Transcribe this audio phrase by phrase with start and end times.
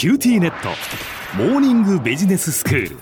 [0.00, 0.70] QTnet。
[1.36, 2.96] モーニングビジネススクール。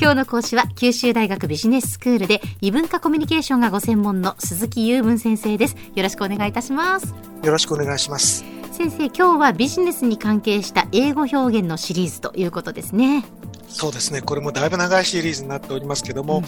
[0.00, 5.74] 今日の講師は九州大学ビジネススクールで異文化コミュニケーションがご専門の鈴木右文先生です。
[5.96, 7.12] よろしくお願いいたします。
[7.42, 8.44] よろしくお願いします。
[8.70, 13.24] 先生今日はビジネスに関係した英語表現のシリーズということですね
[13.68, 14.22] そうですね。
[14.22, 16.44] これもだいぶ長いシリーズになっておりますけども、うん、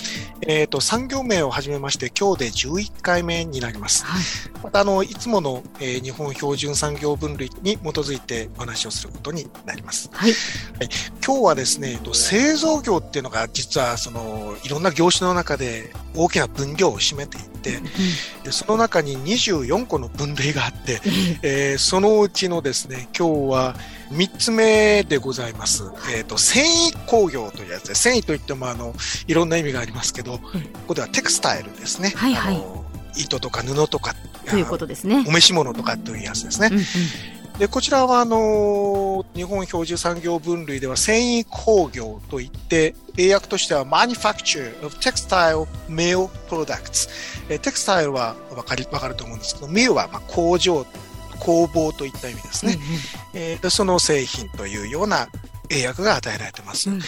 [0.50, 4.05] えっ、と、産業名を始めまして、今日で11回目になります。
[4.05, 4.23] はい、
[4.64, 10.09] また、あの、いつもの、えー、日本標準産業分類に基づいてお話をすることになります。
[10.12, 10.30] はい。
[10.30, 10.88] はい、
[11.25, 17.84] 今日はですね、えっと、製造業っていうのが、実は、その、いろんな業種の中で大きな分量を占めていて、うん、
[18.45, 21.00] でその中に24個の分類があって、
[21.42, 23.77] えー、そのうちのですね、今日は、
[24.12, 25.84] 3つ目でございます。
[26.14, 28.95] えっ、ー、と、繊維工業というやつで、繊維といっても、あの、
[29.27, 30.41] いろんな意味がありますけど、こ
[30.88, 32.12] こではテクスタイルですね。
[32.16, 32.62] はいはい。
[33.16, 34.14] 糸とか布とか。
[34.48, 35.24] ということですね。
[35.28, 36.69] お召し物とかというやつですね。
[36.73, 36.84] うんうん
[37.60, 47.11] で、こちらは、あの、日本標準産業分類では繊維工業といって、英訳としては Manufacture of Textile Mill Products。
[47.50, 50.86] えテクスタイルはわかり、わかると思うんですけど、ミルはま工場
[51.41, 52.74] 工房といった意味ですね。
[52.74, 52.88] うんうん、
[53.34, 55.28] えー、その製品というような
[55.69, 56.91] 英訳が与えられてます。
[56.91, 57.00] うん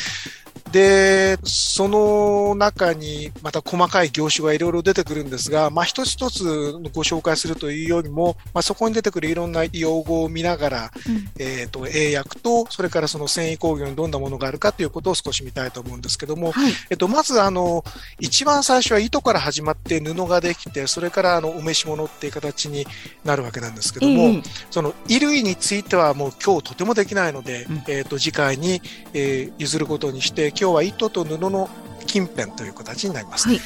[0.73, 17.85] で、その中にまた細かい業種がいろいろ出てくるんですが、まあ一つ一つご紹介するというよりも、まあそこに出てくるいろんな用語を見ながら、うん、えっ、と、英訳と、それからその繊維工業にどんなものがあるかということを少し見たいと思うんですけども、はい、えっと、まずあの、
[18.19, 22.87] 一番最初は糸から始まって布ができて、それからあの、お召し物っていう形に
[23.25, 28.81] なるわけなんですけども、その衣類についてはもう今日とてもできないので、うん、えっ、と、次回に、
[29.13, 31.69] えー、譲ることにして、今日は糸と布の
[32.07, 33.49] 近辺という形になります。
[33.49, 33.59] はい、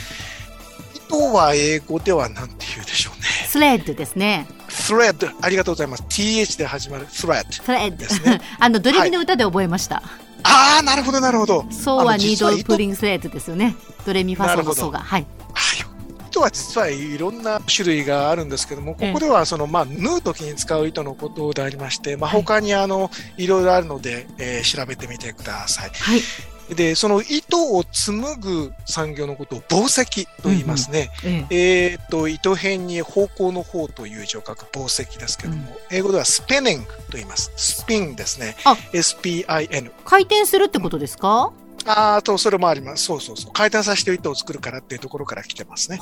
[0.94, 3.22] 糸は英語では何て言うでしょうね。
[3.46, 4.46] スレッドですね。
[4.70, 6.04] スレッド、ありがとうございます。
[6.04, 7.96] th で始まるスレッド。
[7.98, 8.40] ですね。
[8.58, 9.96] あの、ドレミの歌で覚えました。
[9.96, 10.04] はい、
[10.44, 11.66] ああ、なるほど、なるほど。
[11.70, 13.76] そうはニードプリングスレッドですよね。
[14.06, 15.00] ドレミファソのソが。
[15.00, 15.26] はい。
[16.30, 25.90] 糸は実はいろんな種類があるんですけども、ここではその、まあ、縫う時に使う糸のことでありまして、まあ、他にあの、いろいろあるので、えー、調べてみてください。
[25.90, 26.20] はい。
[26.74, 31.10] で、その糸を紡ぐ産業のことを紡績と言いますね。
[31.24, 37.52] うんうん、えっ、と、糸辺に方向の方という字を書く紡績ですけども、うん、英語ではスペニングと言います。
[37.56, 38.56] スピンですね。
[38.92, 39.90] SPIN。
[40.04, 41.52] 回転するってことですか？
[41.86, 43.04] ああと、それもあります。
[43.04, 43.52] そうそうそう。
[43.52, 45.98] 回転させて糸を作るからっていうところから来てますね。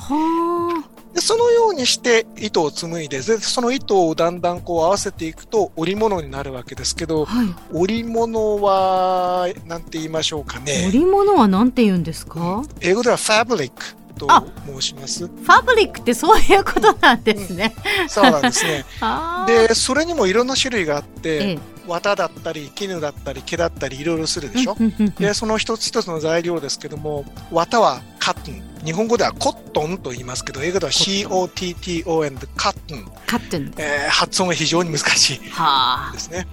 [1.13, 10.87] でそのようにして糸を紡いで、でその糸をだんだんこう合わせていくと織物になるわけですけど、はい、織物は、なんて言いましょうかね。
[10.89, 12.63] 織物はなんて言うんですか？
[12.81, 13.83] 英語ではファブリック。
[14.17, 14.29] と
[14.65, 15.27] 申します。
[15.27, 17.75] ファブリックってそういうことなんですね。
[18.03, 18.85] うん、そうなんですね。
[19.45, 24.75] で、それにもいろんな種類があって、ええ、綿だったり絹だったり毛だったりいろいろするでしょ？
[25.19, 28.85] でその一つ一つの材料ですけども綿はカットン。
[28.85, 33.05] 日本語ではコットンと言いますけど英語では COTTON でカットン。
[33.25, 36.47] カットン、えー、発音が非常に難しいですね。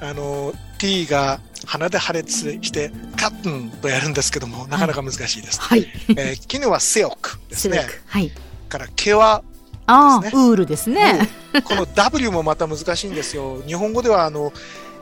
[0.00, 5.86] あの T が鼻で破裂してカットンとやるんですけどもなかなか難しいです、はい。
[6.10, 7.86] えー、絹はセオクですね。
[8.06, 8.32] はい。
[8.68, 9.42] から毛は
[9.86, 11.28] ああ、ウールですね。
[11.64, 13.62] この W もまた難しいんですよ。
[13.66, 14.52] 日本語ではあの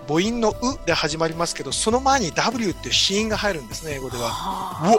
[0.09, 4.99] 母音の「う」で始まりますけどその前に W っていう子音が入るんですね英語では。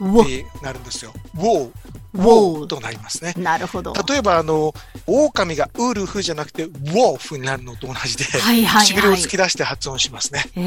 [0.00, 1.12] ウォってなるんですよ。
[1.34, 1.70] ウォー
[2.14, 3.34] ウォーとなりますね。
[3.36, 3.92] なるほど。
[4.08, 4.72] 例えば、あの、
[5.06, 10.44] 狼がウルフじゃなくて、ウォーフになるのと同じで、はいはいはい、唇を突き出して発音しますね。
[10.56, 10.60] え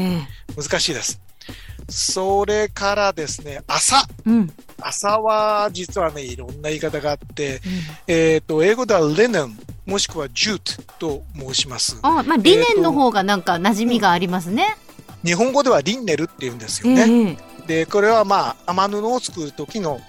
[0.54, 1.20] ー、難しいです。
[1.88, 4.06] それからですね、朝。
[4.26, 7.60] うん、朝は実はね、いろんな言い方があって、うん、
[8.08, 9.56] えっ、と、英語では linen、
[9.88, 11.98] もしくは jute と申します。
[12.02, 14.76] あ、まあ、リネンの方がなんか馴染みがありますね。
[15.24, 17.00] うん、日本語ではリンネルって言うんですよね。
[17.02, 20.00] えーで、これはまあ、雨布を作る時の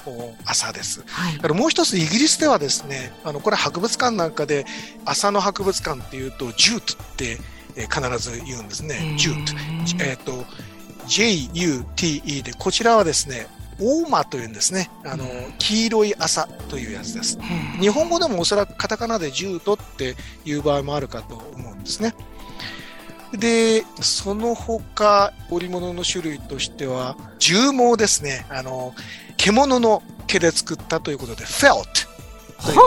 [0.46, 1.04] 朝です。
[1.06, 4.66] はい、からもう一つ、イギリスではですね、あの、これ博物館なんかで、
[5.04, 7.38] 朝の博物館っていうと、ジュートって、
[7.76, 9.14] えー、必ず言うんですね。
[9.18, 10.04] ジュート。
[10.06, 10.46] えっ、ー、と、
[11.08, 13.48] J-U-T-E で、こちらはですね、
[13.80, 14.90] オーマというんですね。
[15.06, 15.26] あの、
[15.58, 17.38] 黄色い朝というやつです。
[17.80, 20.16] 日本語でもおそらくカタカナでジュートって
[20.46, 22.16] いう場合もあるかと思うんですね。
[23.31, 28.46] で、その他、織物の種類としては、絨毛ですね。
[28.50, 28.94] あの、
[29.38, 32.80] 獣の毛で作ったということで、フェルトという。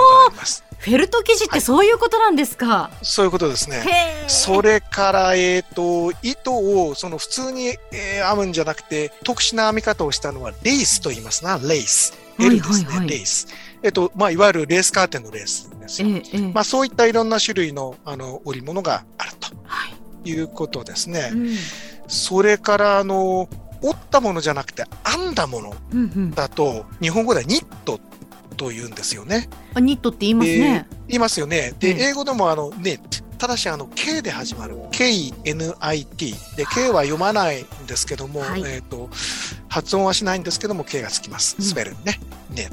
[0.83, 3.85] フェルト生地ってそういうことなんですか、はい、そういうことですね。
[4.27, 12.19] それから、えっ、ー、と、糸を、その普通に、えー、編むんじゃなくて、特殊な編み方をしたのは、レースと言いますな、レース。
[12.41, 13.47] L ですね、はいはいはい、レース。
[13.85, 16.09] えっ、と、まあ、いわゆるレースカーテンのレースですよ。
[16.09, 19.49] えーえー、まあ、そういったいろんな種類の、あの、織物があると。
[19.65, 19.95] はい
[20.25, 21.31] いうことですね。
[21.33, 21.57] うん
[22.09, 23.49] それから、あの、
[23.81, 27.99] 折ったものじゃなくて編んだものうんうんだと、日本語ではニット
[28.55, 29.49] と言うんですよね。
[29.75, 30.87] あニットって言いますね。
[31.09, 31.75] 言いますよね。
[31.79, 33.23] で、うん英語でもあの、knit。
[33.39, 34.77] ただし、あの、K で始まる。
[34.93, 36.35] K-N-I-T。
[36.57, 39.11] で、K は読まないんですけども、はいえっ、と、
[39.69, 41.57] 発音はしないんですけども、K がつきます。
[41.59, 42.21] うんスペルにね。
[42.53, 42.71] knit。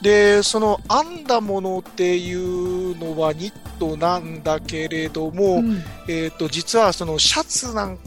[0.00, 8.02] で、その編んだものっていうのはニットなんだけれども、うんえっ、と、実はそのシャツなんか、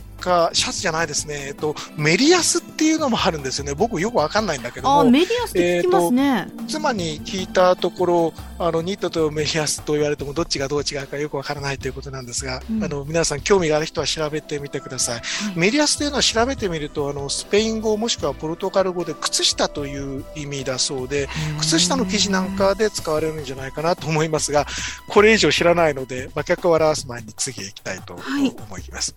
[0.54, 1.48] シャツじゃないですね。
[1.48, 3.74] えっ、と、メリヤスっていうのもあるんですよね。
[3.74, 5.02] 僕よくわかんないんだけども。
[5.02, 6.48] あメディアスって聞きますね。
[6.68, 15.22] 妻に聞いたところ、あの、ニットとメリヤスと言われてもどっちがどう違うかよくわからないということなんですが、うんあの、皆さん興味がある人は調べてみてください。
[15.56, 21.30] メリヤスというのは調べてみると、あの、スペイン語もしくはポルトガル語で靴下という意味だそうで、
[21.60, 24.66] 靴下の生地なんかで使われるんじゃないかなと思いますが、
[25.08, 29.16] これ以上知らないので、馬脚を表す前に次へ行きたいとはい思います。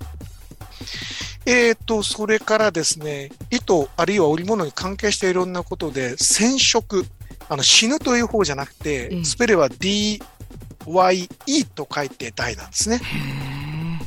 [1.47, 7.05] えーと、それからですね、糸あるいは織物に関係していろんなことで、染色、
[7.49, 10.21] あの死ぬという方じゃなくええて、スペルは DYE
[11.75, 13.01] と書いて大なんですね。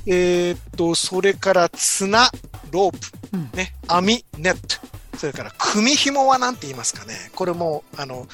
[0.07, 2.29] えーと、それから綱、
[2.71, 2.97] ロープ、
[3.33, 7.15] うんね、網、ネット、それから組紐は何て言いますかね。
[7.35, 8.27] これも、あの、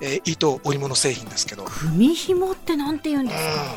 [0.00, 3.62] えー糸織物製品ですけど、組紐ってなんて言うんですか？
[3.62, 3.68] うん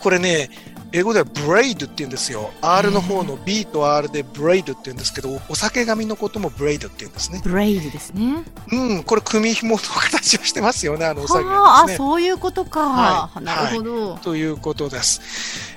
[0.00, 0.48] これね、
[0.92, 2.50] 英語ではブレイドって言うんですよ。
[2.62, 7.42] R の方の B と R でブレイドって言うんですけど、お酒紙のこともブレイドって言うんですね。
[7.44, 8.42] ブレイドですね。
[8.72, 11.96] うん、これ組紐の形をしてますよね、あのお酒はあ、あ、がですね。
[11.98, 12.88] そういうことか。
[12.88, 14.14] はいなるほど。
[14.16, 15.20] ということです。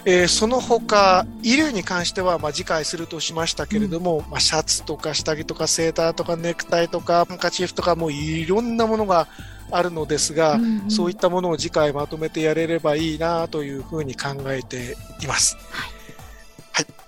[0.05, 9.27] えーその他、衣類に関しては、まあ、次回するとしましたけれども、まあ、シャツとか下着とかセーターとかネクタイとかハンカチーフとかもういろんなものが
[9.71, 10.91] あるのですが、うんうん。
[10.91, 15.57] そういったものを次回まとめてやれればいいなというふうに考えています。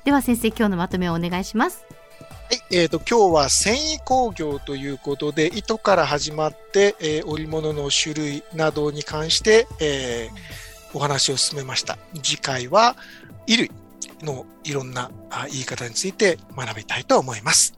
[0.04, 1.86] では先生、今日のまとめをお願いします。
[1.89, 11.98] はい、えー、と今日は繊維工業ということで糸から始まって、えー織物の種類などに関して、えーお話を進めました。
[12.21, 12.95] 次回は
[13.48, 13.71] 衣類
[14.24, 17.77] のいろんなあ言い方について学びたいと思います